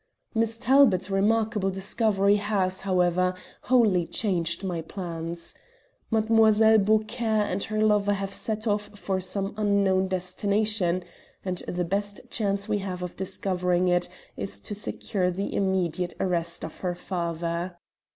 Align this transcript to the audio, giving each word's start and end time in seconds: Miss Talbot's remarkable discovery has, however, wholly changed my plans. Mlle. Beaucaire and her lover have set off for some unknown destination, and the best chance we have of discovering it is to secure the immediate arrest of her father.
Miss 0.33 0.57
Talbot's 0.57 1.11
remarkable 1.11 1.69
discovery 1.69 2.37
has, 2.37 2.81
however, 2.81 3.35
wholly 3.65 4.07
changed 4.07 4.63
my 4.63 4.81
plans. 4.81 5.53
Mlle. 6.09 6.79
Beaucaire 6.79 7.45
and 7.45 7.63
her 7.65 7.79
lover 7.79 8.13
have 8.15 8.33
set 8.33 8.65
off 8.65 8.89
for 8.97 9.19
some 9.21 9.53
unknown 9.57 10.07
destination, 10.07 11.03
and 11.45 11.59
the 11.67 11.85
best 11.85 12.19
chance 12.31 12.67
we 12.67 12.79
have 12.79 13.03
of 13.03 13.15
discovering 13.15 13.89
it 13.89 14.09
is 14.35 14.59
to 14.61 14.73
secure 14.73 15.29
the 15.29 15.53
immediate 15.55 16.15
arrest 16.19 16.65
of 16.65 16.79
her 16.79 16.95
father. 16.95 17.77